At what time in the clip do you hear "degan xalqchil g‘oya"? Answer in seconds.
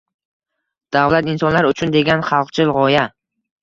2.01-3.09